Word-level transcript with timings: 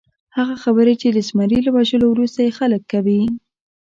هغه 0.37 0.55
خبرې 0.63 0.93
چې 1.01 1.07
د 1.11 1.17
زمري 1.29 1.59
له 1.63 1.71
وژلو 1.77 2.05
وروسته 2.09 2.39
یې 2.45 2.51
خلک 2.59 2.81
کوي. 2.93 3.21